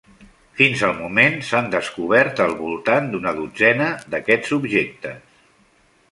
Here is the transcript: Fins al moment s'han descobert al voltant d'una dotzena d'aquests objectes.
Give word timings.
Fins 0.59 0.79
al 0.85 0.93
moment 0.99 1.35
s'han 1.49 1.67
descobert 1.75 2.41
al 2.45 2.55
voltant 2.61 3.09
d'una 3.11 3.33
dotzena 3.41 3.91
d'aquests 4.15 4.55
objectes. 4.57 5.21